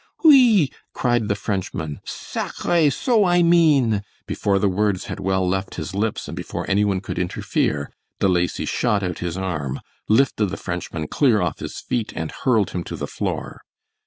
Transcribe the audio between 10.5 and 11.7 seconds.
Frenchman clear off